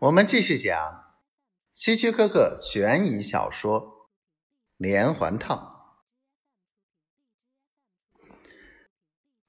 [0.00, 1.20] 我们继续讲
[1.74, 3.82] 希区柯克悬疑小说
[4.78, 6.00] 《连环套》。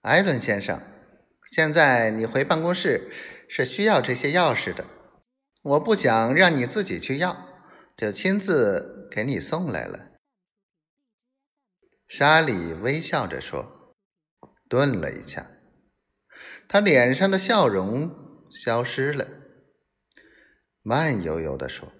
[0.02, 0.82] 艾伦先生，
[1.50, 3.10] 现在你回办公室
[3.48, 4.86] 是需要这些钥匙的，
[5.62, 7.48] 我不想让你自己去要，
[7.96, 10.12] 就亲自给你送来了。
[12.10, 13.96] 莎莉微笑着说，
[14.68, 15.50] 顿了一下，
[16.68, 19.40] 她脸上的笑容消失了。
[20.84, 21.92] 慢悠悠地说：“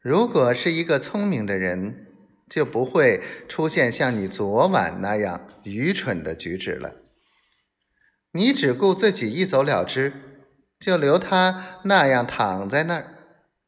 [0.00, 2.06] 如果是一个聪明的人，
[2.48, 6.94] 就不会出现像你昨晚那样愚蠢的举止了。
[8.30, 10.12] 你只顾自己一走了之，
[10.78, 13.14] 就留他那样躺在那儿，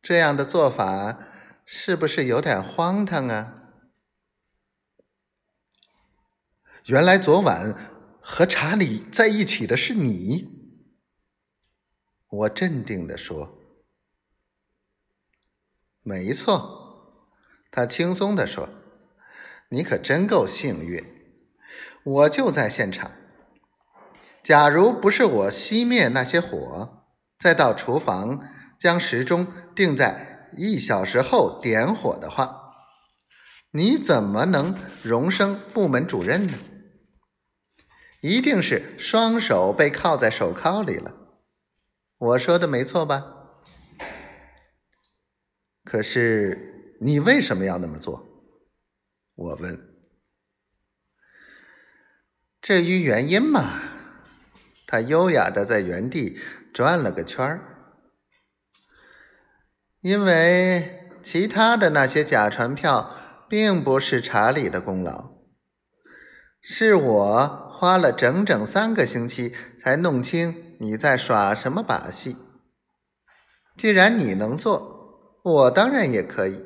[0.01, 1.18] 这样的做法
[1.65, 3.56] 是不是有点荒唐啊？”
[6.87, 7.74] 原来昨晚
[8.20, 10.59] 和查理在一起的是你。
[12.30, 13.59] 我镇定地说
[16.05, 16.79] ：“没错。”
[17.73, 18.68] 他轻松地说
[19.71, 21.04] ：“你可真够幸运，
[22.04, 23.10] 我就在现场。
[24.45, 27.04] 假如不是我熄灭那些火，
[27.38, 32.73] 再到厨房将时钟定在一小时后点火的话，
[33.73, 36.59] 你怎么能荣升部门主任呢？
[38.21, 41.16] 一定是双手被铐在手铐里了。”
[42.21, 43.24] 我说的没错吧？
[45.85, 48.26] 可是你为什么要那么做？
[49.35, 49.88] 我问。
[52.60, 53.73] 至于原因嘛，
[54.87, 56.38] 他优雅的在原地
[56.74, 57.96] 转了个圈儿。
[60.02, 63.16] 因为其他的那些假传票
[63.48, 65.38] 并不是查理的功劳，
[66.60, 70.69] 是我花了整整三个星期才弄清。
[70.82, 72.38] 你在耍什么把戏？
[73.76, 76.64] 既然你能做，我当然也可以。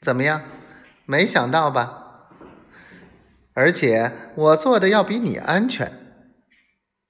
[0.00, 0.42] 怎么样？
[1.04, 2.30] 没想到吧？
[3.52, 5.92] 而且我做的要比你安全，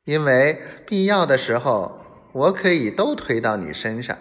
[0.04, 4.18] 因为必要的时候我可以都推到你身上，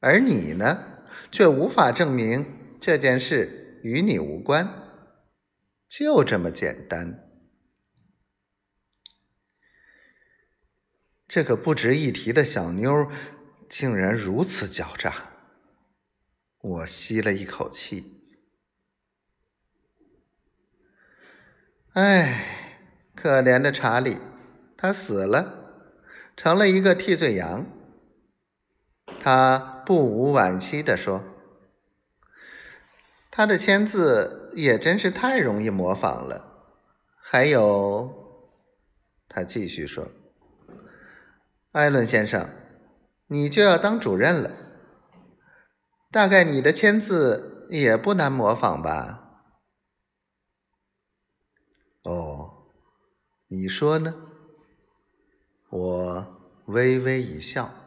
[0.00, 4.68] 而你呢，却无法证明这件事与你无关。
[5.88, 7.27] 就这么简单。
[11.28, 13.10] 这个不值一提的小妞
[13.68, 15.30] 竟然如此狡诈，
[16.62, 18.24] 我吸了一口气。
[21.92, 24.18] 唉，可怜的查理，
[24.76, 25.92] 他死了，
[26.34, 27.66] 成了一个替罪羊。
[29.20, 31.22] 他不无惋惜地说
[33.30, 36.72] ：“他的签字也真是太容易模仿了。”
[37.20, 38.54] 还有，
[39.28, 40.08] 他继续说。
[41.72, 42.48] 艾伦先生，
[43.26, 44.50] 你就要当主任了，
[46.10, 49.44] 大概你的签字也不难模仿吧？
[52.04, 52.68] 哦，
[53.48, 54.14] 你说呢？
[55.68, 57.77] 我微微一笑。